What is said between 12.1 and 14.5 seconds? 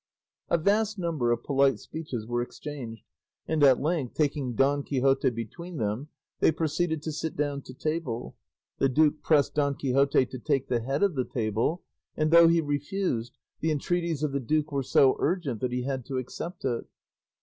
and, though he refused, the entreaties of the